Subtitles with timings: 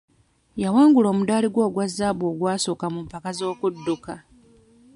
[0.63, 4.13] Yawangula omudaali gwe ogwa zzaabu ogwasooka mu mpaka z'okudduka.